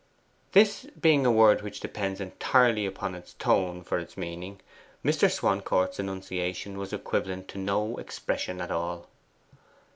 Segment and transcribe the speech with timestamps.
[0.53, 4.59] This being a word which depends entirely upon its tone for its meaning,
[5.05, 5.29] Mr.
[5.31, 9.05] Swancourt's enunciation was equivalent to no expression at all.